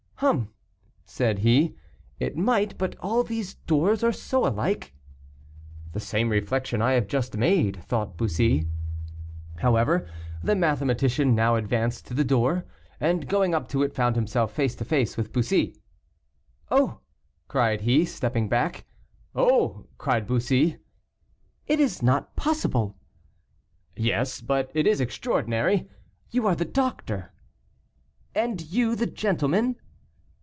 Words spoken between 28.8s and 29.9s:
the gentleman?"